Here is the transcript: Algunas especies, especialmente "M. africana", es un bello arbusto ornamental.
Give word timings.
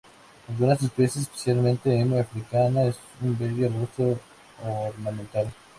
Algunas 0.49 0.81
especies, 0.81 1.21
especialmente 1.27 1.93
"M. 1.99 2.19
africana", 2.19 2.85
es 2.85 2.95
un 3.21 3.37
bello 3.37 3.67
arbusto 3.67 4.19
ornamental. 4.65 5.53